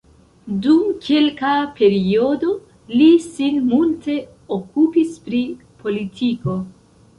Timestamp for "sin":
3.27-3.61